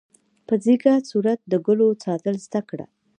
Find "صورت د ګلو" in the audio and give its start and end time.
1.09-1.87